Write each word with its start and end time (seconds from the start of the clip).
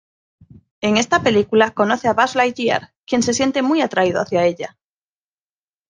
En 0.81 0.97
esta 0.97 1.21
película 1.21 1.75
conoce 1.75 2.07
a 2.07 2.13
Buzz 2.15 2.33
Lightyear, 2.33 2.91
quien 3.05 3.21
se 3.21 3.35
siente 3.35 3.61
muy 3.61 3.81
atraído 3.81 4.19
hacia 4.19 4.43
ella. 4.47 4.75